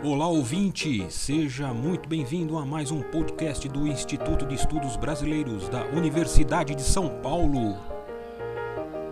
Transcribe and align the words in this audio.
Olá 0.00 0.28
ouvinte, 0.28 1.10
seja 1.10 1.74
muito 1.74 2.08
bem-vindo 2.08 2.56
a 2.56 2.64
mais 2.64 2.92
um 2.92 3.02
podcast 3.02 3.68
do 3.68 3.84
Instituto 3.84 4.46
de 4.46 4.54
Estudos 4.54 4.96
Brasileiros 4.96 5.68
da 5.68 5.86
Universidade 5.86 6.72
de 6.76 6.82
São 6.82 7.20
Paulo. 7.20 7.76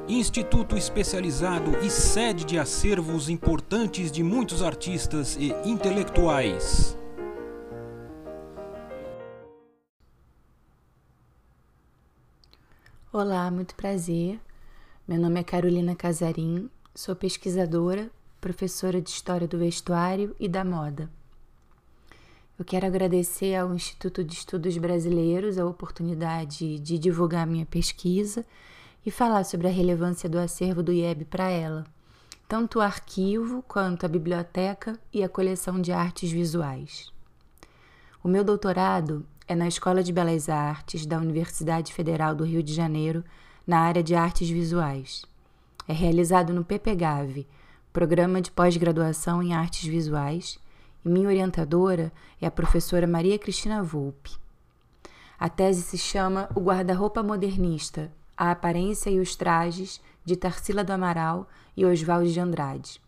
Instituto 0.07 0.77
especializado 0.77 1.77
e 1.85 1.91
sede 1.91 2.45
de 2.45 2.57
acervos 2.57 3.29
importantes 3.29 4.13
de 4.13 4.23
muitos 4.23 4.63
artistas 4.63 5.35
e 5.35 5.49
intelectuais. 5.69 6.97
Olá, 13.13 13.51
muito 13.51 13.75
prazer. 13.75 14.39
Meu 15.07 15.19
nome 15.19 15.41
é 15.41 15.43
Carolina 15.43 15.97
Casarim, 15.97 16.71
sou 16.95 17.17
pesquisadora 17.17 18.09
professora 18.47 19.03
de 19.03 19.11
História 19.11 19.49
do 19.49 19.59
Vestuário 19.59 20.37
e 20.39 20.47
da 20.47 20.65
Moda. 20.65 21.11
Eu 22.57 22.65
quero 22.65 22.87
agradecer 22.87 23.57
ao 23.57 23.75
Instituto 23.75 24.23
de 24.23 24.35
Estudos 24.35 24.79
Brasileiros 24.79 25.59
a 25.59 25.67
oportunidade 25.67 26.79
de 26.79 26.97
divulgar 26.97 27.45
minha 27.45 27.67
pesquisa 27.67 28.47
e 29.05 29.11
falar 29.11 29.43
sobre 29.43 29.67
a 29.67 29.71
relevância 29.71 30.29
do 30.29 30.39
acervo 30.39 30.81
do 30.81 30.93
IEB 30.93 31.25
para 31.25 31.51
ela, 31.51 31.85
tanto 32.47 32.79
o 32.79 32.83
arquivo 32.83 33.65
quanto 33.67 34.07
a 34.07 34.09
biblioteca 34.09 34.97
e 35.13 35.25
a 35.25 35.29
coleção 35.29 35.81
de 35.81 35.91
artes 35.91 36.31
visuais. 36.31 37.13
O 38.23 38.29
meu 38.29 38.45
doutorado 38.45 39.27
é 39.49 39.57
na 39.57 39.67
Escola 39.67 40.05
de 40.05 40.13
Belas 40.13 40.49
Artes 40.49 41.05
da 41.05 41.19
Universidade 41.19 41.93
Federal 41.93 42.33
do 42.33 42.45
Rio 42.45 42.63
de 42.63 42.73
Janeiro, 42.73 43.25
na 43.67 43.81
área 43.81 44.05
de 44.05 44.15
artes 44.15 44.49
visuais. 44.49 45.25
É 45.89 45.93
realizado 45.93 46.55
no 46.55 46.65
PPGAV, 46.65 47.45
programa 47.97 48.43
de 48.43 48.51
pós-graduação 48.51 49.43
em 49.43 49.55
artes 49.55 49.89
visuais, 49.89 50.59
e 51.03 51.09
minha 51.09 51.29
orientadora 51.29 52.13
é 52.39 52.47
a 52.47 52.51
professora 52.51 53.07
Maria 53.07 53.39
Cristina 53.39 53.83
Volpe. 53.83 54.37
A 55.39 55.49
tese 55.49 55.81
se 55.81 55.97
chama 55.97 56.47
O 56.55 56.61
Guarda-Roupa 56.61 57.23
Modernista: 57.23 58.13
A 58.37 58.51
Aparência 58.51 59.09
e 59.09 59.19
os 59.19 59.35
Trajes, 59.35 59.99
de 60.27 60.37
Tarsila 60.37 60.85
do 60.85 60.93
Amaral 60.93 61.49
e 61.75 61.87
Oswaldo 61.87 62.29
de 62.29 62.39
Andrade. 62.39 63.01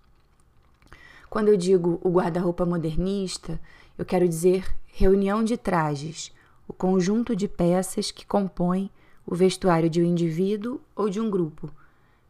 Quando 1.29 1.49
eu 1.49 1.57
digo 1.59 2.01
o 2.03 2.09
guarda-roupa 2.09 2.65
modernista, 2.65 3.61
eu 3.99 4.07
quero 4.07 4.27
dizer 4.27 4.75
reunião 4.87 5.45
de 5.45 5.59
trajes, 5.59 6.35
o 6.67 6.73
conjunto 6.73 7.37
de 7.37 7.47
peças 7.47 8.11
que 8.11 8.25
compõem 8.25 8.91
o 9.27 9.35
vestuário 9.35 9.91
de 9.91 10.01
um 10.01 10.07
indivíduo 10.07 10.81
ou 10.97 11.11
de 11.11 11.21
um 11.21 11.29
grupo. 11.29 11.71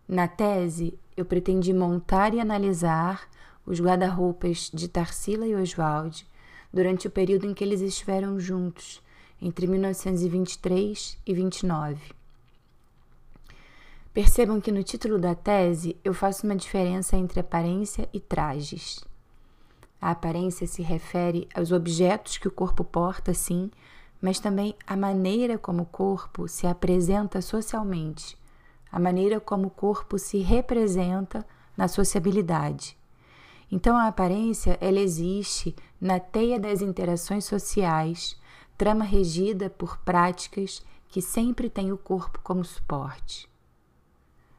Na 0.08 0.27
tese, 0.27 0.98
eu 1.19 1.24
pretendi 1.24 1.72
montar 1.72 2.33
e 2.33 2.38
analisar 2.38 3.28
os 3.66 3.80
guarda-roupas 3.80 4.70
de 4.72 4.86
Tarsila 4.86 5.48
e 5.48 5.55
Oswald 5.56 6.25
durante 6.72 7.08
o 7.08 7.10
período 7.10 7.44
em 7.44 7.52
que 7.52 7.64
eles 7.64 7.80
estiveram 7.80 8.38
juntos, 8.38 9.02
entre 9.42 9.66
1923 9.66 11.19
e 11.27 11.34
29. 11.34 12.00
Percebam 14.14 14.60
que 14.60 14.70
no 14.70 14.84
título 14.84 15.19
da 15.19 15.34
tese 15.34 15.97
eu 16.05 16.14
faço 16.14 16.47
uma 16.47 16.55
diferença 16.55 17.16
entre 17.16 17.41
aparência 17.41 18.08
e 18.12 18.20
trajes. 18.20 19.05
A 20.00 20.12
aparência 20.12 20.69
se 20.69 20.82
refere 20.82 21.48
aos 21.53 21.72
objetos 21.72 22.38
que 22.38 22.47
o 22.47 22.53
corpo 22.53 22.84
porta, 22.84 23.34
sim, 23.34 23.72
mas 24.22 24.38
também 24.38 24.72
à 24.86 24.97
maneira 24.97 25.58
como 25.58 25.82
o 25.82 25.86
corpo 25.86 26.47
se 26.47 26.64
apresenta 26.64 27.42
socialmente 27.42 28.38
a 28.91 28.98
maneira 28.98 29.41
como 29.41 29.67
o 29.69 29.70
corpo 29.70 30.19
se 30.19 30.39
representa 30.39 31.47
na 31.77 31.89
sociabilidade. 31.89 32.97
Então 33.70 33.97
a 33.97 34.06
aparência 34.06 34.78
ela 34.81 34.98
existe 34.98 35.77
na 36.00 36.19
teia 36.19 36.58
das 36.58 36.81
interações 36.81 37.44
sociais, 37.44 38.36
trama 38.77 39.05
regida 39.05 39.69
por 39.69 39.98
práticas 39.98 40.82
que 41.09 41.21
sempre 41.21 41.69
têm 41.69 41.93
o 41.93 41.98
corpo 41.98 42.41
como 42.43 42.65
suporte. 42.65 43.48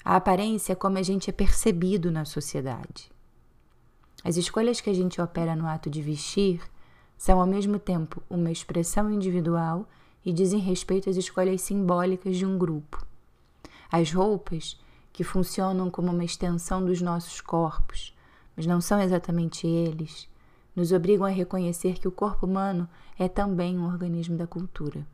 A 0.04 0.16
aparência 0.16 0.74
é 0.74 0.76
como 0.76 0.98
a 0.98 1.04
gente 1.04 1.30
é 1.30 1.34
percebido 1.34 2.12
na 2.12 2.26
sociedade. 2.26 3.12
As 4.24 4.38
escolhas 4.38 4.82
que 4.82 4.90
a 4.90 4.94
gente 4.94 5.22
opera 5.22 5.56
no 5.56 5.68
ato 5.68 5.90
de 5.90 6.02
vestir 6.02 6.62
são 7.18 7.40
ao 7.40 7.48
mesmo 7.48 7.80
tempo 7.80 8.22
uma 8.30 8.52
expressão 8.52 9.12
individual 9.12 9.88
e 10.26 10.32
dizem 10.32 10.60
respeito 10.60 11.10
às 11.10 11.18
escolhas 11.18 11.62
simbólicas 11.62 12.38
de 12.38 12.46
um 12.46 12.58
grupo. 12.58 13.06
As 13.92 14.12
roupas, 14.12 14.80
que 15.12 15.24
funcionam 15.24 15.90
como 15.90 16.12
uma 16.12 16.24
extensão 16.24 16.84
dos 16.84 17.02
nossos 17.02 17.42
corpos, 17.42 18.16
mas 18.56 18.66
não 18.66 18.80
são 18.80 19.02
exatamente 19.02 19.66
eles, 19.66 20.30
nos 20.76 20.92
obrigam 20.92 21.26
a 21.26 21.30
reconhecer 21.30 22.00
que 22.00 22.08
o 22.08 22.12
corpo 22.12 22.46
humano 22.46 22.88
é 23.18 23.28
também 23.28 23.78
um 23.78 23.86
organismo 23.86 24.38
da 24.38 24.48
cultura. 24.48 25.06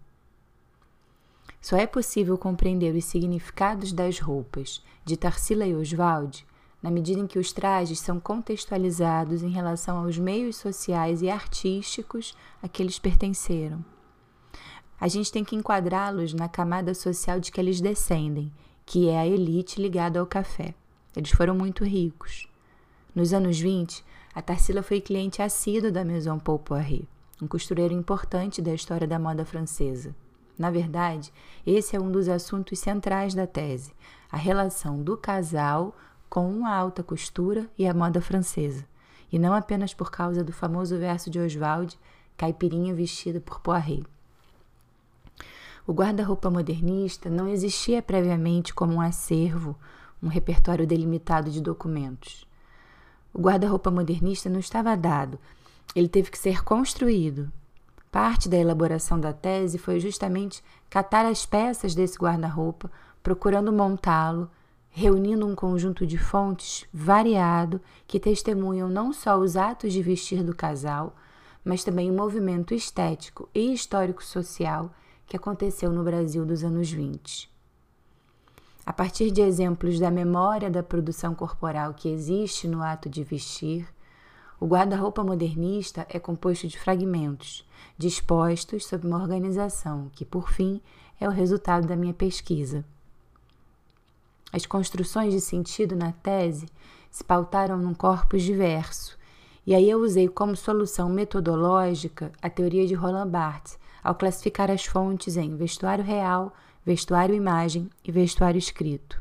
Só 1.61 1.77
é 1.77 1.87
possível 1.87 2.37
compreender 2.37 2.95
os 2.95 3.05
significados 3.05 3.91
das 3.91 4.19
roupas 4.19 4.83
de 5.03 5.17
Tarsila 5.17 5.65
e 5.65 5.75
Oswald 5.75 6.45
na 6.85 6.91
medida 6.91 7.19
em 7.19 7.25
que 7.25 7.39
os 7.39 7.51
trajes 7.51 7.99
são 7.99 8.19
contextualizados 8.19 9.41
em 9.41 9.49
relação 9.49 9.97
aos 9.97 10.19
meios 10.19 10.57
sociais 10.57 11.23
e 11.23 11.29
artísticos 11.31 12.37
a 12.61 12.67
que 12.67 12.83
eles 12.83 12.99
pertenceram. 12.99 13.83
A 14.99 15.07
gente 15.07 15.31
tem 15.31 15.43
que 15.43 15.55
enquadrá-los 15.55 16.33
na 16.33 16.47
camada 16.47 16.93
social 16.93 17.39
de 17.39 17.51
que 17.51 17.59
eles 17.59 17.81
descendem 17.81 18.51
que 18.85 19.09
é 19.09 19.17
a 19.17 19.27
elite 19.27 19.81
ligada 19.81 20.19
ao 20.19 20.27
café. 20.27 20.73
Eles 21.15 21.31
foram 21.31 21.55
muito 21.55 21.83
ricos. 21.83 22.47
Nos 23.15 23.33
anos 23.33 23.59
20, 23.59 24.03
a 24.33 24.41
Tarsila 24.41 24.83
foi 24.83 25.01
cliente 25.01 25.41
assíduo 25.41 25.91
da 25.91 26.05
Maison 26.05 26.37
Paul 26.37 26.59
Poiret, 26.59 27.07
um 27.41 27.47
costureiro 27.47 27.93
importante 27.93 28.61
da 28.61 28.73
história 28.73 29.07
da 29.07 29.17
moda 29.17 29.45
francesa. 29.45 30.15
Na 30.57 30.69
verdade, 30.69 31.33
esse 31.65 31.95
é 31.95 31.99
um 31.99 32.11
dos 32.11 32.29
assuntos 32.29 32.79
centrais 32.79 33.33
da 33.33 33.47
tese, 33.47 33.93
a 34.31 34.37
relação 34.37 35.01
do 35.01 35.17
casal 35.17 35.95
com 36.29 36.65
a 36.65 36.75
alta 36.75 37.01
costura 37.01 37.69
e 37.77 37.87
a 37.87 37.93
moda 37.93 38.21
francesa, 38.21 38.85
e 39.31 39.39
não 39.39 39.53
apenas 39.53 39.93
por 39.93 40.11
causa 40.11 40.43
do 40.43 40.53
famoso 40.53 40.97
verso 40.97 41.29
de 41.29 41.39
Oswald, 41.39 41.97
Caipirinha 42.37 42.93
vestida 42.93 43.39
por 43.39 43.61
Poiret. 43.61 44.05
O 45.87 45.93
guarda-roupa 45.93 46.49
modernista 46.49 47.29
não 47.29 47.47
existia 47.47 48.01
previamente 48.01 48.73
como 48.73 48.93
um 48.93 49.01
acervo, 49.01 49.75
um 50.21 50.27
repertório 50.27 50.87
delimitado 50.87 51.51
de 51.51 51.61
documentos. 51.61 52.47
O 53.31 53.39
guarda-roupa 53.39 53.91
modernista 53.91 54.49
não 54.49 54.59
estava 54.59 54.97
dado, 54.97 55.37
ele 55.95 56.09
teve 56.09 56.31
que 56.31 56.39
ser 56.39 56.63
construído. 56.63 57.51
Parte 58.11 58.49
da 58.49 58.57
elaboração 58.57 59.19
da 59.19 59.31
tese 59.31 59.77
foi 59.77 59.99
justamente 59.99 60.63
catar 60.89 61.23
as 61.23 61.45
peças 61.45 61.93
desse 61.93 62.17
guarda-roupa, 62.17 62.89
procurando 63.21 63.71
montá-lo, 63.71 64.49
reunindo 64.89 65.45
um 65.45 65.53
conjunto 65.53 66.07
de 66.07 66.17
fontes 66.17 66.87
variado 66.91 67.79
que 68.07 68.19
testemunham 68.19 68.89
não 68.89 69.13
só 69.13 69.37
os 69.37 69.55
atos 69.55 69.93
de 69.93 70.01
vestir 70.01 70.41
do 70.41 70.55
casal, 70.55 71.15
mas 71.63 71.83
também 71.83 72.09
o 72.09 72.13
movimento 72.13 72.73
estético 72.73 73.47
e 73.53 73.71
histórico-social 73.71 74.89
que 75.27 75.35
aconteceu 75.35 75.91
no 75.91 76.03
Brasil 76.03 76.45
dos 76.45 76.63
anos 76.63 76.91
20. 76.91 77.49
A 78.85 78.93
partir 78.93 79.31
de 79.31 79.41
exemplos 79.41 79.99
da 79.99 80.11
memória 80.11 80.69
da 80.69 80.83
produção 80.83 81.33
corporal 81.33 81.93
que 81.93 82.07
existe 82.07 82.67
no 82.67 82.83
ato 82.83 83.09
de 83.09 83.23
vestir, 83.23 83.87
o 84.59 84.67
guarda-roupa 84.67 85.23
modernista 85.23 86.05
é 86.07 86.19
composto 86.19 86.67
de 86.67 86.79
fragmentos, 86.79 87.67
dispostos 87.97 88.85
sob 88.85 89.07
uma 89.07 89.21
organização 89.21 90.09
que, 90.13 90.23
por 90.23 90.51
fim, 90.51 90.81
é 91.19 91.27
o 91.27 91.31
resultado 91.31 91.87
da 91.87 91.95
minha 91.95 92.13
pesquisa. 92.13 92.85
As 94.53 94.65
construções 94.65 95.33
de 95.33 95.41
sentido 95.41 95.95
na 95.95 96.11
tese 96.11 96.67
se 97.11 97.23
pautaram 97.23 97.77
num 97.77 97.93
corpus 97.93 98.43
diverso, 98.43 99.17
e 99.65 99.73
aí 99.73 99.89
eu 99.89 99.99
usei 99.99 100.27
como 100.27 100.55
solução 100.55 101.09
metodológica 101.09 102.31
a 102.41 102.49
teoria 102.49 102.85
de 102.85 102.93
Roland 102.93 103.29
Barthes, 103.29 103.79
ao 104.05 104.13
classificar 104.13 104.69
as 104.69 104.85
fontes 104.85 105.35
em 105.35 105.55
vestuário 105.55 106.03
real, 106.03 106.53
vestuário 106.85 107.33
imagem 107.33 107.89
e 108.03 108.11
vestuário 108.11 108.59
escrito. 108.59 109.19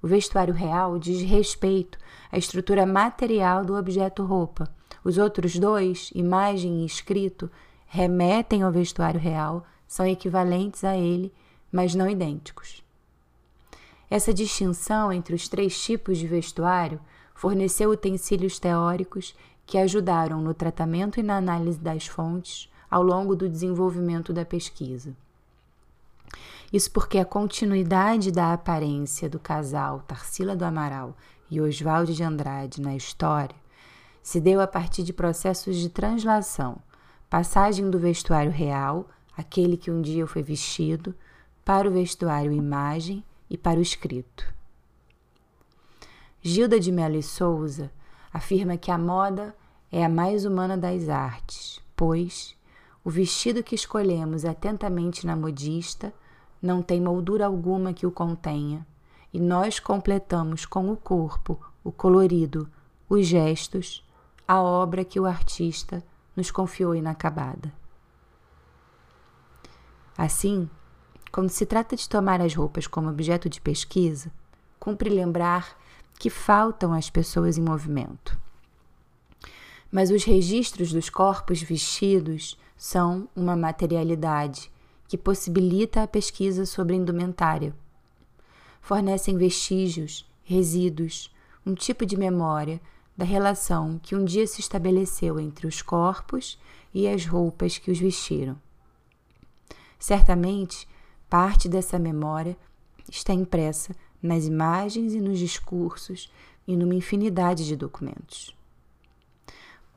O 0.00 0.08
vestuário 0.08 0.54
real 0.54 0.98
diz 0.98 1.20
respeito 1.20 1.98
à 2.32 2.38
estrutura 2.38 2.86
material 2.86 3.62
do 3.62 3.76
objeto 3.76 4.24
roupa. 4.24 4.74
Os 5.04 5.18
outros 5.18 5.58
dois, 5.58 6.10
imagem 6.14 6.80
e 6.80 6.86
escrito, 6.86 7.50
remetem 7.84 8.62
ao 8.62 8.72
vestuário 8.72 9.20
real, 9.20 9.66
são 9.86 10.06
equivalentes 10.06 10.82
a 10.82 10.96
ele, 10.96 11.30
mas 11.70 11.94
não 11.94 12.08
idênticos. 12.08 12.82
Essa 14.08 14.32
distinção 14.32 15.12
entre 15.12 15.34
os 15.34 15.46
três 15.46 15.78
tipos 15.78 16.16
de 16.16 16.26
vestuário 16.26 16.98
forneceu 17.34 17.90
utensílios 17.90 18.58
teóricos 18.58 19.34
que 19.66 19.76
ajudaram 19.76 20.40
no 20.40 20.54
tratamento 20.54 21.20
e 21.20 21.22
na 21.22 21.36
análise 21.36 21.78
das 21.78 22.06
fontes, 22.06 22.70
ao 22.96 23.02
longo 23.02 23.36
do 23.36 23.46
desenvolvimento 23.46 24.32
da 24.32 24.42
pesquisa. 24.42 25.14
Isso 26.72 26.90
porque 26.90 27.18
a 27.18 27.26
continuidade 27.26 28.32
da 28.32 28.54
aparência 28.54 29.28
do 29.28 29.38
casal 29.38 30.00
Tarsila 30.06 30.56
do 30.56 30.64
Amaral 30.64 31.14
e 31.50 31.60
Oswaldo 31.60 32.14
de 32.14 32.24
Andrade 32.24 32.80
na 32.80 32.96
história 32.96 33.54
se 34.22 34.40
deu 34.40 34.62
a 34.62 34.66
partir 34.66 35.02
de 35.02 35.12
processos 35.12 35.76
de 35.76 35.90
translação, 35.90 36.78
passagem 37.28 37.90
do 37.90 37.98
vestuário 37.98 38.50
real, 38.50 39.06
aquele 39.36 39.76
que 39.76 39.90
um 39.90 40.00
dia 40.00 40.26
foi 40.26 40.42
vestido, 40.42 41.14
para 41.66 41.86
o 41.86 41.92
vestuário 41.92 42.50
imagem 42.50 43.22
e 43.50 43.58
para 43.58 43.78
o 43.78 43.82
escrito. 43.82 44.50
Gilda 46.40 46.80
de 46.80 46.90
Mello 46.90 47.16
e 47.16 47.22
Souza 47.22 47.92
afirma 48.32 48.78
que 48.78 48.90
a 48.90 48.96
moda 48.96 49.54
é 49.92 50.02
a 50.02 50.08
mais 50.08 50.46
humana 50.46 50.78
das 50.78 51.10
artes, 51.10 51.78
pois 51.94 52.55
o 53.06 53.08
vestido 53.08 53.62
que 53.62 53.76
escolhemos 53.76 54.44
atentamente 54.44 55.24
na 55.24 55.36
modista 55.36 56.12
não 56.60 56.82
tem 56.82 57.00
moldura 57.00 57.46
alguma 57.46 57.92
que 57.92 58.04
o 58.04 58.10
contenha, 58.10 58.84
e 59.32 59.38
nós 59.38 59.78
completamos 59.78 60.66
com 60.66 60.90
o 60.90 60.96
corpo, 60.96 61.56
o 61.84 61.92
colorido, 61.92 62.68
os 63.08 63.24
gestos, 63.24 64.04
a 64.48 64.60
obra 64.60 65.04
que 65.04 65.20
o 65.20 65.24
artista 65.24 66.02
nos 66.34 66.50
confiou 66.50 66.96
inacabada. 66.96 67.72
Assim, 70.18 70.68
quando 71.30 71.50
se 71.50 71.64
trata 71.64 71.94
de 71.94 72.08
tomar 72.08 72.40
as 72.40 72.56
roupas 72.56 72.88
como 72.88 73.08
objeto 73.08 73.48
de 73.48 73.60
pesquisa, 73.60 74.32
cumpre 74.80 75.08
lembrar 75.08 75.78
que 76.18 76.28
faltam 76.28 76.92
as 76.92 77.08
pessoas 77.08 77.56
em 77.56 77.62
movimento. 77.62 78.36
Mas 79.92 80.10
os 80.10 80.24
registros 80.24 80.92
dos 80.92 81.08
corpos 81.08 81.62
vestidos 81.62 82.58
são 82.76 83.28
uma 83.34 83.56
materialidade 83.56 84.70
que 85.08 85.16
possibilita 85.16 86.02
a 86.02 86.08
pesquisa 86.08 86.66
sobre 86.66 86.96
indumentária. 86.96 87.74
Fornecem 88.80 89.36
vestígios, 89.36 90.28
resíduos, 90.42 91.34
um 91.64 91.74
tipo 91.74 92.04
de 92.04 92.16
memória 92.16 92.80
da 93.16 93.24
relação 93.24 93.98
que 94.02 94.14
um 94.14 94.24
dia 94.24 94.46
se 94.46 94.60
estabeleceu 94.60 95.40
entre 95.40 95.66
os 95.66 95.82
corpos 95.82 96.58
e 96.92 97.08
as 97.08 97.26
roupas 97.26 97.78
que 97.78 97.90
os 97.90 97.98
vestiram. 97.98 98.56
Certamente, 99.98 100.86
Parte 101.28 101.68
dessa 101.68 101.98
memória 101.98 102.56
está 103.10 103.34
impressa 103.34 103.94
nas 104.22 104.46
imagens 104.46 105.12
e 105.12 105.20
nos 105.20 105.38
discursos 105.38 106.30
e 106.66 106.76
numa 106.76 106.94
infinidade 106.94 107.66
de 107.66 107.74
documentos. 107.74 108.55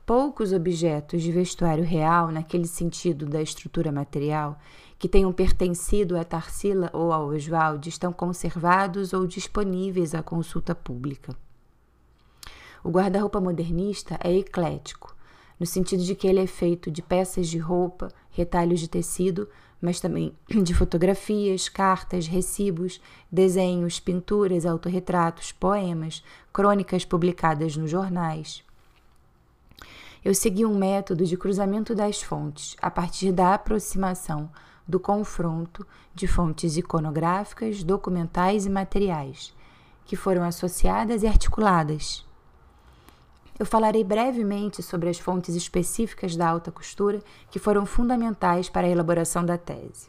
Poucos 0.09 0.51
objetos 0.53 1.21
de 1.21 1.31
vestuário 1.31 1.83
real, 1.83 2.31
naquele 2.31 2.65
sentido 2.65 3.27
da 3.27 3.43
estrutura 3.43 3.91
material, 3.91 4.57
que 4.97 5.07
tenham 5.07 5.31
pertencido 5.31 6.17
a 6.17 6.23
Tarsila 6.23 6.89
ou 6.93 7.13
a 7.13 7.23
Oswald, 7.23 7.87
estão 7.87 8.11
conservados 8.11 9.13
ou 9.13 9.27
disponíveis 9.27 10.15
à 10.15 10.23
consulta 10.23 10.73
pública. 10.73 11.37
O 12.83 12.89
guarda-roupa 12.89 13.39
modernista 13.39 14.19
é 14.23 14.35
eclético, 14.35 15.15
no 15.59 15.65
sentido 15.67 16.01
de 16.01 16.15
que 16.15 16.27
ele 16.27 16.39
é 16.39 16.47
feito 16.47 16.89
de 16.89 17.03
peças 17.03 17.47
de 17.47 17.59
roupa, 17.59 18.11
retalhos 18.31 18.79
de 18.79 18.87
tecido, 18.87 19.47
mas 19.79 19.99
também 19.99 20.33
de 20.49 20.73
fotografias, 20.73 21.69
cartas, 21.69 22.25
recibos, 22.25 22.99
desenhos, 23.31 23.99
pinturas, 23.99 24.65
autorretratos, 24.65 25.51
poemas, 25.51 26.23
crônicas 26.51 27.05
publicadas 27.05 27.77
nos 27.77 27.91
jornais. 27.91 28.67
Eu 30.23 30.35
segui 30.35 30.65
um 30.65 30.77
método 30.77 31.25
de 31.25 31.37
cruzamento 31.37 31.95
das 31.95 32.21
fontes 32.21 32.75
a 32.81 32.91
partir 32.91 33.31
da 33.31 33.53
aproximação 33.53 34.49
do 34.87 34.99
confronto 34.99 35.85
de 36.13 36.27
fontes 36.27 36.77
iconográficas, 36.77 37.83
documentais 37.83 38.65
e 38.65 38.69
materiais, 38.69 39.53
que 40.05 40.15
foram 40.15 40.43
associadas 40.43 41.23
e 41.23 41.27
articuladas 41.27 42.25
eu 43.59 43.65
falarei 43.65 44.05
brevemente 44.05 44.81
sobre 44.81 45.09
as 45.09 45.19
fontes 45.19 45.53
específicas 45.53 46.33
da 46.33 46.47
alta 46.47 46.71
costura 46.71 47.21
que 47.51 47.59
foram 47.59 47.85
fundamentais 47.85 48.69
para 48.69 48.87
a 48.87 48.89
elaboração 48.89 49.45
da 49.45 49.57
tese. 49.57 50.07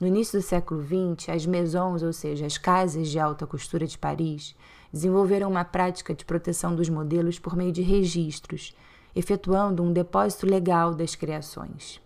No 0.00 0.06
início 0.06 0.40
do 0.40 0.42
século 0.42 0.82
XX, 0.82 1.28
as 1.28 1.44
maisons, 1.44 2.02
ou 2.02 2.12
seja, 2.12 2.46
as 2.46 2.56
casas 2.56 3.08
de 3.08 3.18
alta 3.18 3.46
costura 3.46 3.86
de 3.86 3.98
Paris, 3.98 4.56
desenvolveram 4.90 5.50
uma 5.50 5.64
prática 5.64 6.14
de 6.14 6.24
proteção 6.24 6.74
dos 6.74 6.88
modelos 6.88 7.38
por 7.38 7.54
meio 7.54 7.70
de 7.70 7.82
registros, 7.82 8.74
efetuando 9.14 9.82
um 9.82 9.92
depósito 9.92 10.46
legal 10.46 10.94
das 10.94 11.14
criações. 11.14 12.00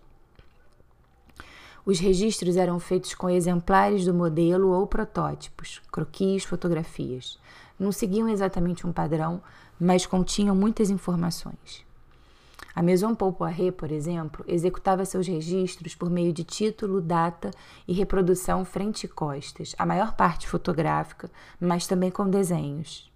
Os 1.85 1.99
registros 1.99 2.55
eram 2.55 2.79
feitos 2.79 3.13
com 3.13 3.29
exemplares 3.29 4.05
do 4.05 4.13
modelo 4.13 4.69
ou 4.69 4.87
protótipos, 4.87 5.81
croquis, 5.91 6.45
fotografias. 6.45 7.37
Não 7.77 7.91
seguiam 7.91 8.29
exatamente 8.29 8.87
um 8.87 8.93
padrão, 8.93 9.41
mas 9.77 10.05
continham 10.05 10.55
muitas 10.55 10.89
informações. 10.89 11.85
A 12.75 12.81
Maison 12.81 13.13
Paul 13.13 13.33
Poiret, 13.33 13.71
por 13.73 13.91
exemplo, 13.91 14.43
executava 14.47 15.05
seus 15.05 15.27
registros 15.27 15.93
por 15.93 16.09
meio 16.09 16.33
de 16.33 16.43
título, 16.43 16.99
data 16.99 17.51
e 17.87 17.93
reprodução 17.93 18.65
frente 18.65 19.03
e 19.03 19.07
costas, 19.07 19.75
a 19.77 19.85
maior 19.85 20.15
parte 20.15 20.47
fotográfica, 20.47 21.29
mas 21.59 21.85
também 21.85 22.09
com 22.09 22.27
desenhos. 22.27 23.12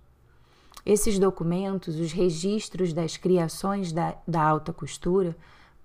Esses 0.89 1.19
documentos, 1.19 2.00
os 2.00 2.13
registros 2.13 2.94
das 2.94 3.18
criações 3.18 3.92
da, 3.92 4.16
da 4.25 4.42
alta 4.42 4.72
costura, 4.72 5.36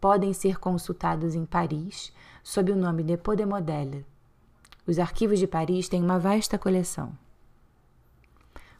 podem 0.01 0.33
ser 0.33 0.61
consultados 0.61 1.35
em 1.35 1.45
Paris 1.45 2.13
sob 2.43 2.71
o 2.71 2.77
nome 2.77 3.03
Depôt 3.03 3.35
de 3.35 3.45
Modèle. 3.45 4.07
Os 4.87 5.01
arquivos 5.01 5.41
de 5.41 5.47
Paris 5.49 5.89
têm 5.89 6.03
uma 6.03 6.19
vasta 6.19 6.57
coleção 6.57 7.13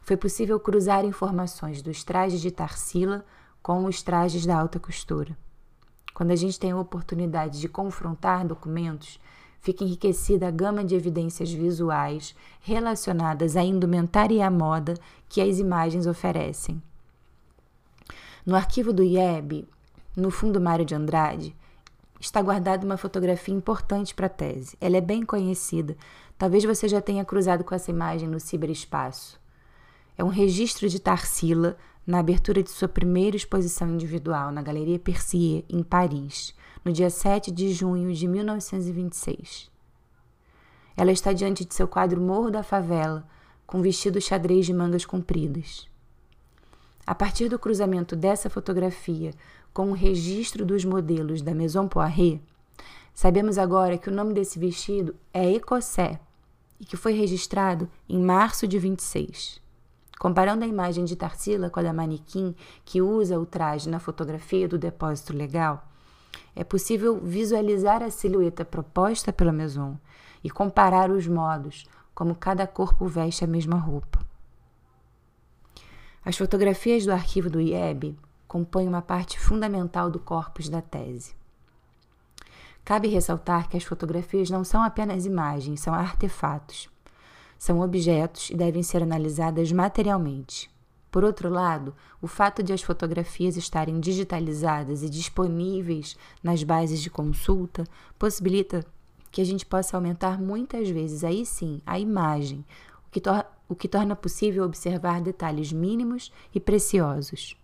foi 0.03 0.17
possível 0.17 0.59
cruzar 0.59 1.05
informações 1.05 1.81
dos 1.81 2.03
trajes 2.03 2.41
de 2.41 2.51
Tarsila 2.51 3.25
com 3.61 3.85
os 3.85 4.03
trajes 4.03 4.45
da 4.45 4.59
alta 4.59 4.77
costura. 4.77 5.35
Quando 6.13 6.31
a 6.31 6.35
gente 6.35 6.59
tem 6.59 6.71
a 6.71 6.77
oportunidade 6.77 7.59
de 7.59 7.69
confrontar 7.69 8.45
documentos, 8.45 9.17
fica 9.63 9.83
enriquecida 9.83 10.47
a 10.47 10.51
gama 10.51 10.83
de 10.83 10.93
evidências 10.93 11.51
visuais 11.51 12.35
relacionadas 12.61 13.57
à 13.57 13.63
indumentária 13.63 14.35
e 14.35 14.41
à 14.41 14.51
moda 14.51 14.93
que 15.27 15.41
as 15.41 15.57
imagens 15.57 16.05
oferecem. 16.05 16.79
No 18.45 18.55
arquivo 18.55 18.93
do 18.93 19.01
IEB, 19.01 19.67
no 20.15 20.29
fundo 20.29 20.61
Mário 20.61 20.85
de 20.85 20.93
Andrade, 20.93 21.55
está 22.19 22.41
guardada 22.41 22.85
uma 22.85 22.97
fotografia 22.97 23.55
importante 23.55 24.13
para 24.13 24.27
a 24.27 24.29
tese. 24.29 24.77
Ela 24.79 24.97
é 24.97 25.01
bem 25.01 25.23
conhecida. 25.23 25.97
Talvez 26.37 26.63
você 26.63 26.87
já 26.87 27.01
tenha 27.01 27.25
cruzado 27.25 27.63
com 27.63 27.73
essa 27.73 27.89
imagem 27.89 28.27
no 28.27 28.39
ciberespaço 28.39 29.41
é 30.17 30.23
um 30.23 30.27
registro 30.27 30.87
de 30.87 30.99
Tarsila 30.99 31.77
na 32.05 32.19
abertura 32.19 32.61
de 32.61 32.69
sua 32.69 32.87
primeira 32.87 33.35
exposição 33.35 33.89
individual 33.89 34.51
na 34.51 34.61
Galeria 34.61 34.99
Percier, 34.99 35.63
em 35.69 35.81
Paris, 35.81 36.53
no 36.83 36.91
dia 36.91 37.09
7 37.09 37.51
de 37.51 37.71
junho 37.71 38.13
de 38.13 38.27
1926. 38.27 39.71
Ela 40.95 41.11
está 41.11 41.31
diante 41.33 41.65
de 41.65 41.73
seu 41.73 41.87
quadro 41.87 42.21
Morro 42.21 42.51
da 42.51 42.61
Favela, 42.61 43.27
com 43.65 43.81
vestido 43.81 44.21
xadrez 44.21 44.65
de 44.65 44.73
mangas 44.73 45.05
compridas. 45.05 45.87
A 47.05 47.15
partir 47.15 47.49
do 47.49 47.57
cruzamento 47.57 48.15
dessa 48.15 48.49
fotografia 48.49 49.33
com 49.73 49.89
o 49.89 49.93
registro 49.93 50.65
dos 50.65 50.85
modelos 50.85 51.41
da 51.41 51.53
Maison 51.53 51.87
Poiret, 51.87 52.41
sabemos 53.13 53.57
agora 53.57 53.97
que 53.97 54.09
o 54.09 54.13
nome 54.13 54.33
desse 54.33 54.59
vestido 54.59 55.15
é 55.33 55.51
Ecossé 55.53 56.19
e 56.79 56.85
que 56.85 56.97
foi 56.97 57.13
registrado 57.13 57.89
em 58.07 58.21
março 58.21 58.67
de 58.67 58.77
26. 58.77 59.61
Comparando 60.19 60.63
a 60.63 60.67
imagem 60.67 61.03
de 61.03 61.15
Tarsila 61.15 61.69
com 61.69 61.79
a 61.79 61.83
da 61.83 61.91
manequim 61.91 62.55
que 62.85 63.01
usa 63.01 63.39
o 63.39 63.45
traje 63.45 63.89
na 63.89 63.99
fotografia 63.99 64.67
do 64.67 64.77
depósito 64.77 65.33
legal, 65.35 65.85
é 66.55 66.63
possível 66.63 67.19
visualizar 67.19 68.01
a 68.03 68.09
silhueta 68.09 68.63
proposta 68.63 69.33
pela 69.33 69.51
Maison 69.51 69.97
e 70.43 70.49
comparar 70.49 71.09
os 71.09 71.27
modos 71.27 71.85
como 72.13 72.35
cada 72.35 72.67
corpo 72.67 73.07
veste 73.07 73.43
a 73.43 73.47
mesma 73.47 73.77
roupa. 73.77 74.19
As 76.23 76.37
fotografias 76.37 77.05
do 77.05 77.11
arquivo 77.11 77.49
do 77.49 77.59
IEB 77.59 78.17
compõem 78.47 78.87
uma 78.87 79.01
parte 79.01 79.39
fundamental 79.39 80.09
do 80.09 80.19
corpus 80.19 80.69
da 80.69 80.81
tese. 80.81 81.35
Cabe 82.85 83.07
ressaltar 83.07 83.67
que 83.67 83.77
as 83.77 83.83
fotografias 83.83 84.49
não 84.49 84.63
são 84.63 84.83
apenas 84.83 85.25
imagens, 85.25 85.79
são 85.79 85.93
artefatos 85.93 86.89
são 87.63 87.79
objetos 87.79 88.49
e 88.49 88.57
devem 88.57 88.83
ser 88.83 89.01
analisadas 89.01 89.71
materialmente. 89.71 90.69
Por 91.13 91.23
outro 91.23 91.47
lado, 91.47 91.93
o 92.19 92.25
fato 92.25 92.63
de 92.63 92.73
as 92.73 92.81
fotografias 92.81 93.55
estarem 93.55 93.99
digitalizadas 93.99 95.03
e 95.03 95.09
disponíveis 95.11 96.17
nas 96.41 96.63
bases 96.63 97.03
de 97.03 97.09
consulta 97.11 97.83
possibilita 98.17 98.83
que 99.29 99.39
a 99.39 99.45
gente 99.45 99.63
possa 99.63 99.95
aumentar 99.95 100.41
muitas 100.41 100.89
vezes, 100.89 101.23
aí 101.23 101.45
sim, 101.45 101.79
a 101.85 101.99
imagem, 101.99 102.65
o 103.05 103.11
que, 103.11 103.21
o 103.69 103.75
que 103.75 103.87
torna 103.87 104.15
possível 104.15 104.63
observar 104.63 105.21
detalhes 105.21 105.71
mínimos 105.71 106.33
e 106.51 106.59
preciosos. 106.59 107.55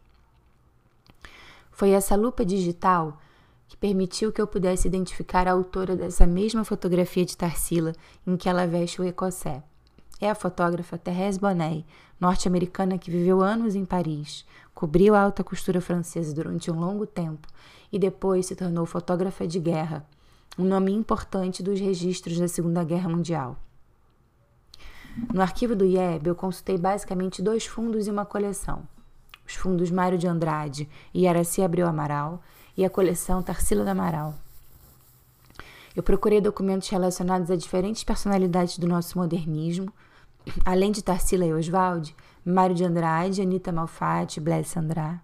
Foi 1.72 1.90
essa 1.90 2.16
lupa 2.16 2.46
digital 2.46 3.20
que 3.68 3.76
permitiu 3.76 4.32
que 4.32 4.40
eu 4.40 4.46
pudesse 4.46 4.88
identificar 4.88 5.48
a 5.48 5.54
autora 5.54 5.96
dessa 5.96 6.28
mesma 6.28 6.64
fotografia 6.64 7.26
de 7.26 7.36
Tarsila 7.36 7.94
em 8.28 8.38
que 8.38 8.48
ela 8.48 8.68
veste 8.68 9.02
o 9.02 9.04
ecossé 9.04 9.64
é 10.22 10.30
a 10.30 10.36
fotógrafa 10.36 10.98
Thérèse 10.98 11.40
Bonnet, 11.40 11.86
norte-americana 12.20 12.98
que 12.98 13.10
viveu 13.10 13.42
anos 13.42 13.76
em 13.76 13.86
Paris, 13.86 14.46
cobriu 14.74 15.16
a 15.16 15.22
alta 15.22 15.44
costura 15.44 15.80
francesa 15.80 16.34
durante 16.34 16.70
um 16.70 16.80
longo 16.80 17.06
tempo 17.06 17.48
e 17.92 17.98
depois 17.98 18.46
se 18.46 18.56
tornou 18.56 18.86
fotógrafa 18.86 19.48
de 19.48 19.60
guerra, 19.60 20.06
um 20.58 20.64
nome 20.64 20.92
importante 20.92 21.64
dos 21.64 21.80
registros 21.80 22.38
da 22.38 22.48
Segunda 22.48 22.84
Guerra 22.84 23.10
Mundial. 23.10 23.58
No 25.34 25.42
arquivo 25.42 25.76
do 25.76 25.86
IEB, 25.86 26.28
eu 26.28 26.36
consultei 26.36 26.78
basicamente 26.78 27.42
dois 27.42 27.66
fundos 27.66 28.08
e 28.08 28.12
uma 28.12 28.26
coleção. 28.26 28.84
Os 29.48 29.56
fundos 29.56 29.90
Mário 29.90 30.18
de 30.18 30.28
Andrade 30.28 30.88
e 31.14 31.28
Araci 31.28 31.62
Abreu 31.62 31.88
Amaral 31.88 32.42
e 32.78 32.86
a 32.86 32.90
coleção 32.90 33.42
Tarsila 33.42 33.84
do 33.84 33.90
Amaral. 33.90 34.36
Eu 35.96 36.04
procurei 36.04 36.40
documentos 36.40 36.88
relacionados 36.90 37.50
a 37.50 37.56
diferentes 37.56 38.04
personalidades 38.04 38.78
do 38.78 38.88
nosso 38.88 39.18
modernismo, 39.18 39.92
além 40.66 40.92
de 40.92 41.04
Tarsila 41.04 41.46
e 41.46 41.54
Oswald, 41.54 42.16
Mário 42.46 42.76
de 42.76 42.84
Andrade, 42.84 43.42
Anita 43.42 43.72
Malfatti, 43.72 44.40
Blaise 44.40 44.70
Sandra. 44.70 45.22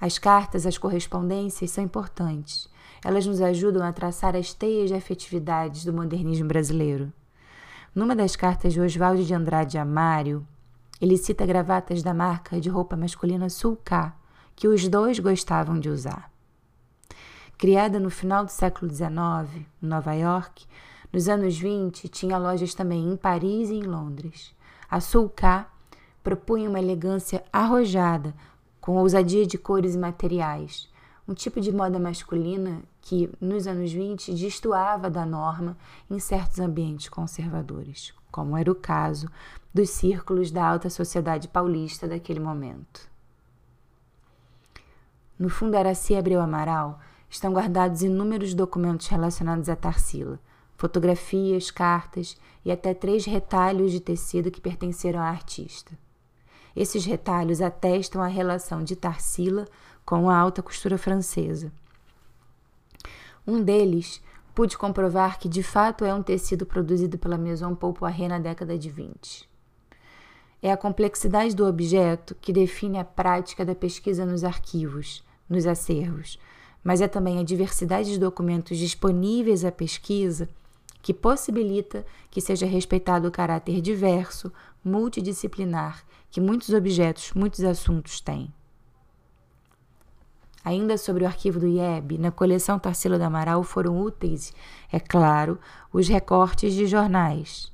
As 0.00 0.18
cartas, 0.18 0.66
as 0.66 0.76
correspondências 0.76 1.70
são 1.70 1.82
importantes. 1.82 2.68
Elas 3.04 3.26
nos 3.26 3.40
ajudam 3.40 3.82
a 3.82 3.92
traçar 3.92 4.36
as 4.36 4.52
teias 4.52 4.88
de 4.88 4.94
afetividades 4.94 5.84
do 5.84 5.92
modernismo 5.92 6.46
brasileiro. 6.46 7.12
Numa 7.94 8.14
das 8.14 8.36
cartas 8.36 8.74
de 8.74 8.80
Oswaldo 8.80 9.24
de 9.24 9.32
Andrade 9.32 9.78
a 9.78 9.84
Mário, 9.84 10.46
ele 11.00 11.16
cita 11.16 11.46
gravatas 11.46 12.02
da 12.02 12.12
marca 12.12 12.60
de 12.60 12.68
roupa 12.68 12.96
masculina 12.96 13.48
Sulca, 13.48 14.14
que 14.54 14.68
os 14.68 14.86
dois 14.88 15.18
gostavam 15.18 15.78
de 15.78 15.88
usar. 15.88 16.30
Criada 17.58 17.98
no 17.98 18.10
final 18.10 18.44
do 18.44 18.50
século 18.50 18.90
XIX, 18.90 19.64
em 19.82 19.86
Nova 19.86 20.12
York, 20.12 20.66
nos 21.12 21.28
anos 21.28 21.58
20 21.58 22.08
tinha 22.08 22.38
lojas 22.38 22.74
também 22.74 23.10
em 23.10 23.16
Paris 23.16 23.70
e 23.70 23.74
em 23.74 23.82
Londres. 23.82 24.54
A 24.90 25.00
Sulca 25.00 25.66
propunha 26.22 26.68
uma 26.68 26.80
elegância 26.80 27.44
arrojada, 27.52 28.34
com 28.80 28.96
ousadia 28.96 29.46
de 29.46 29.58
cores 29.58 29.94
e 29.94 29.98
materiais, 29.98 30.88
um 31.26 31.34
tipo 31.34 31.60
de 31.60 31.72
moda 31.72 31.98
masculina 31.98 32.82
que, 33.00 33.30
nos 33.40 33.66
anos 33.66 33.92
20, 33.92 34.32
destoava 34.34 35.10
da 35.10 35.26
norma 35.26 35.76
em 36.08 36.18
certos 36.18 36.60
ambientes 36.60 37.08
conservadores, 37.08 38.14
como 38.30 38.56
era 38.56 38.70
o 38.70 38.74
caso 38.74 39.28
dos 39.74 39.90
círculos 39.90 40.50
da 40.50 40.66
alta 40.66 40.88
sociedade 40.88 41.48
paulista 41.48 42.06
daquele 42.06 42.40
momento. 42.40 43.08
No 45.38 45.48
fundo 45.48 45.76
Araci 45.76 46.14
Abreu 46.14 46.40
Amaral 46.40 46.98
estão 47.28 47.52
guardados 47.52 48.02
inúmeros 48.02 48.54
documentos 48.54 49.06
relacionados 49.08 49.68
a 49.68 49.76
Tarsila, 49.76 50.40
fotografias, 50.76 51.70
cartas 51.70 52.36
e 52.64 52.70
até 52.70 52.92
três 52.92 53.24
retalhos 53.24 53.92
de 53.92 54.00
tecido 54.00 54.50
que 54.50 54.60
pertenceram 54.60 55.20
à 55.20 55.28
artista. 55.28 55.92
Esses 56.74 57.04
retalhos 57.04 57.62
atestam 57.62 58.20
a 58.20 58.26
relação 58.26 58.84
de 58.84 58.94
Tarsila 58.94 59.66
com 60.04 60.28
a 60.28 60.36
alta 60.36 60.62
costura 60.62 60.98
francesa. 60.98 61.72
Um 63.46 63.62
deles 63.62 64.22
pude 64.54 64.76
comprovar 64.76 65.38
que 65.38 65.48
de 65.48 65.62
fato 65.62 66.04
é 66.04 66.12
um 66.12 66.22
tecido 66.22 66.66
produzido 66.66 67.18
pela 67.18 67.38
Maison 67.38 67.74
Paul 67.74 67.94
Poiret 67.94 68.28
na 68.28 68.38
década 68.38 68.76
de 68.76 68.90
20. 68.90 69.48
É 70.62 70.72
a 70.72 70.76
complexidade 70.76 71.54
do 71.54 71.66
objeto 71.66 72.34
que 72.40 72.52
define 72.52 72.98
a 72.98 73.04
prática 73.04 73.64
da 73.64 73.74
pesquisa 73.74 74.26
nos 74.26 74.44
arquivos, 74.44 75.24
nos 75.48 75.66
acervos, 75.66 76.38
mas 76.82 77.00
é 77.00 77.08
também 77.08 77.38
a 77.38 77.42
diversidade 77.42 78.10
de 78.10 78.18
documentos 78.18 78.76
disponíveis 78.78 79.64
à 79.64 79.72
pesquisa 79.72 80.48
que 81.06 81.14
possibilita 81.14 82.04
que 82.28 82.40
seja 82.40 82.66
respeitado 82.66 83.28
o 83.28 83.30
caráter 83.30 83.80
diverso, 83.80 84.52
multidisciplinar 84.84 86.04
que 86.32 86.40
muitos 86.40 86.70
objetos, 86.70 87.32
muitos 87.32 87.62
assuntos 87.62 88.20
têm. 88.20 88.52
Ainda 90.64 90.98
sobre 90.98 91.22
o 91.22 91.26
arquivo 91.28 91.60
do 91.60 91.68
IEB, 91.68 92.18
na 92.18 92.32
coleção 92.32 92.76
Tarsila 92.76 93.18
do 93.18 93.22
Amaral 93.22 93.62
foram 93.62 94.00
úteis, 94.00 94.52
é 94.90 94.98
claro, 94.98 95.60
os 95.92 96.08
recortes 96.08 96.74
de 96.74 96.86
jornais. 96.86 97.72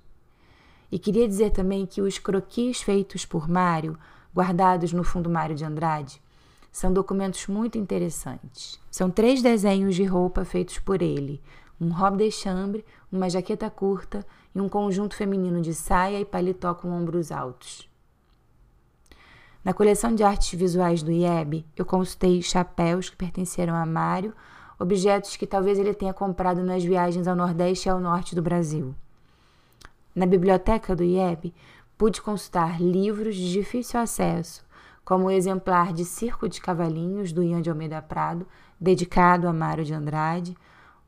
E 0.90 0.98
queria 0.98 1.26
dizer 1.26 1.52
também 1.52 1.86
que 1.86 2.02
os 2.02 2.18
croquis 2.18 2.82
feitos 2.82 3.24
por 3.24 3.48
Mário, 3.48 3.98
guardados 4.36 4.92
no 4.92 5.02
fundo 5.02 5.30
Mário 5.30 5.56
de 5.56 5.64
Andrade, 5.64 6.20
são 6.70 6.92
documentos 6.92 7.46
muito 7.46 7.78
interessantes. 7.78 8.78
São 8.90 9.10
três 9.10 9.40
desenhos 9.40 9.94
de 9.94 10.04
roupa 10.04 10.44
feitos 10.44 10.78
por 10.78 11.00
ele: 11.00 11.40
um 11.82 11.92
robe 11.92 12.18
de 12.18 12.30
chambre, 12.30 12.84
uma 13.10 13.28
jaqueta 13.28 13.68
curta 13.68 14.24
e 14.54 14.60
um 14.60 14.68
conjunto 14.68 15.16
feminino 15.16 15.60
de 15.60 15.74
saia 15.74 16.20
e 16.20 16.24
paletó 16.24 16.74
com 16.74 16.90
ombros 16.90 17.32
altos. 17.32 17.90
Na 19.64 19.72
coleção 19.72 20.14
de 20.14 20.22
artes 20.22 20.58
visuais 20.58 21.02
do 21.02 21.10
IEB, 21.10 21.66
eu 21.76 21.84
consultei 21.84 22.40
chapéus 22.40 23.10
que 23.10 23.16
pertenceram 23.16 23.74
a 23.74 23.84
Mário, 23.84 24.32
objetos 24.78 25.36
que 25.36 25.46
talvez 25.46 25.78
ele 25.78 25.92
tenha 25.92 26.14
comprado 26.14 26.62
nas 26.62 26.84
viagens 26.84 27.26
ao 27.26 27.36
Nordeste 27.36 27.88
e 27.88 27.90
ao 27.90 28.00
Norte 28.00 28.34
do 28.34 28.42
Brasil. 28.42 28.94
Na 30.14 30.26
biblioteca 30.26 30.94
do 30.94 31.02
IEB, 31.02 31.52
pude 31.98 32.22
consultar 32.22 32.80
livros 32.80 33.34
de 33.34 33.52
difícil 33.52 33.98
acesso, 33.98 34.64
como 35.04 35.26
o 35.26 35.30
exemplar 35.30 35.92
de 35.92 36.04
Circo 36.04 36.48
de 36.48 36.60
Cavalinhos, 36.60 37.32
do 37.32 37.42
Ian 37.42 37.60
de 37.60 37.70
Almeida 37.70 38.00
Prado, 38.00 38.46
dedicado 38.80 39.48
a 39.48 39.52
Mário 39.52 39.84
de 39.84 39.94
Andrade, 39.94 40.56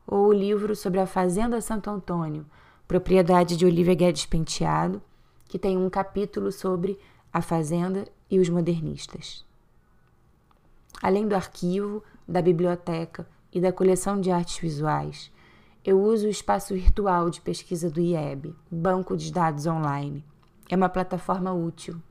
ou 0.07 0.27
o 0.27 0.33
livro 0.33 0.75
sobre 0.75 0.99
a 0.99 1.07
Fazenda 1.07 1.59
Santo 1.61 1.89
Antônio, 1.89 2.45
propriedade 2.87 3.57
de 3.57 3.65
Olivia 3.65 3.95
Guedes 3.95 4.25
Penteado, 4.25 5.01
que 5.45 5.57
tem 5.57 5.77
um 5.77 5.89
capítulo 5.89 6.51
sobre 6.51 6.99
a 7.33 7.41
Fazenda 7.41 8.05
e 8.29 8.39
os 8.39 8.49
modernistas. 8.49 9.45
Além 11.01 11.27
do 11.27 11.35
arquivo, 11.35 12.03
da 12.27 12.41
biblioteca 12.41 13.27
e 13.51 13.59
da 13.59 13.71
coleção 13.71 14.19
de 14.19 14.31
artes 14.31 14.57
visuais, 14.59 15.31
eu 15.83 16.01
uso 16.01 16.27
o 16.27 16.29
espaço 16.29 16.73
virtual 16.73 17.29
de 17.29 17.41
pesquisa 17.41 17.89
do 17.89 18.01
IEB, 18.01 18.55
Banco 18.71 19.15
de 19.15 19.31
Dados 19.31 19.67
Online. 19.67 20.23
É 20.69 20.75
uma 20.75 20.89
plataforma 20.89 21.53
útil. 21.53 22.01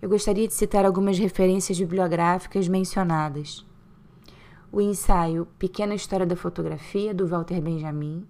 Eu 0.00 0.08
gostaria 0.08 0.46
de 0.46 0.54
citar 0.54 0.84
algumas 0.84 1.18
referências 1.18 1.78
bibliográficas 1.78 2.68
mencionadas 2.68 3.67
o 4.70 4.80
ensaio 4.80 5.46
Pequena 5.58 5.94
História 5.94 6.26
da 6.26 6.36
Fotografia, 6.36 7.14
do 7.14 7.26
Walter 7.26 7.60
Benjamin, 7.60 8.26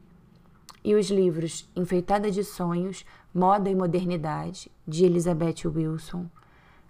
e 0.84 0.94
os 0.94 1.10
livros 1.10 1.68
Enfeitada 1.74 2.30
de 2.30 2.44
Sonhos, 2.44 3.04
Moda 3.34 3.68
e 3.68 3.74
Modernidade, 3.74 4.70
de 4.86 5.04
Elizabeth 5.04 5.66
Wilson, 5.66 6.26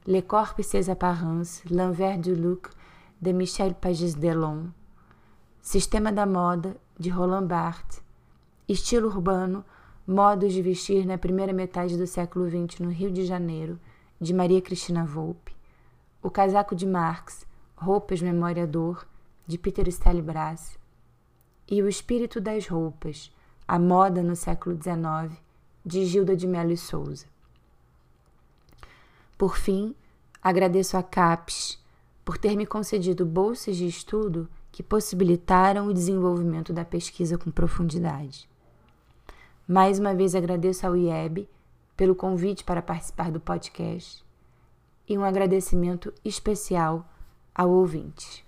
Le 0.07 0.23
Corps 0.23 0.55
et 0.59 0.63
ses 0.63 0.89
apparences, 0.89 1.63
L'envers 1.71 2.19
du 2.19 2.35
look, 2.35 2.71
de 3.21 3.33
Michel 3.33 3.75
Pages 3.75 4.15
Delon, 4.15 4.69
Sistema 5.61 6.13
da 6.13 6.27
Moda, 6.27 6.77
de 6.99 7.11
Roland 7.11 7.47
Barthes, 7.47 8.03
Estilo 8.69 9.09
Urbano, 9.09 9.65
Modos 10.07 10.53
de 10.53 10.63
Vestir 10.63 11.07
na 11.07 11.19
Primeira 11.19 11.53
Metade 11.53 11.97
do 11.97 12.07
Século 12.07 12.49
XX 12.49 12.81
no 12.81 12.91
Rio 12.91 13.11
de 13.11 13.25
Janeiro, 13.25 13.79
de 14.21 14.33
Maria 14.33 14.61
Cristina 14.63 15.05
Volpe, 15.05 15.57
O 16.23 16.31
Casaco 16.31 16.75
de 16.75 16.87
Marx, 16.87 17.47
Roupas, 17.77 18.21
Memória, 18.23 18.67
Dor, 18.67 19.07
de 19.49 19.57
Peter 19.57 19.91
Stelbras, 19.91 20.79
e 21.67 21.83
O 21.83 21.89
Espírito 21.89 22.39
das 22.39 22.69
Roupas, 22.69 23.33
A 23.67 23.79
Moda 23.79 24.23
no 24.23 24.37
Século 24.37 24.77
XIX, 24.77 25.41
de 25.85 26.05
Gilda 26.05 26.37
de 26.37 26.47
Mello 26.47 26.71
e 26.71 26.77
Souza. 26.77 27.25
Por 29.39 29.57
fim, 29.57 29.95
agradeço 30.43 30.99
a 30.99 31.03
CAPES 31.03 31.83
por 32.27 32.37
ter 32.37 32.57
me 32.57 32.67
concedido 32.67 33.25
bolsas 33.25 33.77
de 33.77 33.87
estudo 33.87 34.51
que 34.71 34.83
possibilitaram 34.83 35.87
o 35.87 35.95
desenvolvimento 35.95 36.71
da 36.71 36.85
pesquisa 36.85 37.39
com 37.39 37.51
profundidade. 37.51 38.47
Mais 39.67 39.99
uma 39.99 40.15
vez 40.15 40.35
agradeço 40.35 40.87
ao 40.87 40.95
IEB 40.95 41.49
pelo 41.97 42.15
convite 42.15 42.65
para 42.65 42.83
participar 42.83 43.31
do 43.31 43.41
podcast 43.41 44.23
e 45.09 45.17
um 45.17 45.25
agradecimento 45.25 46.13
especial 46.23 47.11
ao 47.55 47.71
ouvinte. 47.71 48.48